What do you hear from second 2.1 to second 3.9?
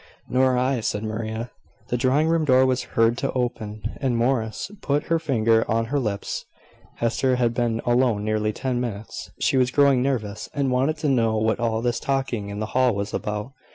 room door was heard to open,